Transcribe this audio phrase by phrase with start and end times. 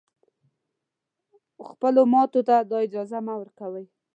[1.71, 3.85] خپلو ماتو ته دا اجازه مه ورکوی